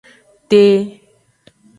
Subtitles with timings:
[0.49, 0.61] Te.